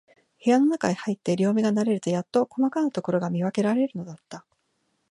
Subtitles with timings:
[0.43, 4.43] 部屋のなかへ入って、両眼が慣れるとやっと、こまかなところが見わけられるのだった。